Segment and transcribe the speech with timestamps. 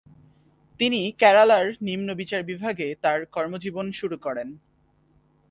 [0.79, 4.47] তিনি কেরালার নিম্ন বিচার বিভাগে তার কর্মজীবন শুরু করেন।